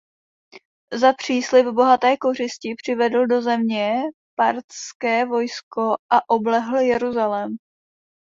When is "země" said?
3.41-3.93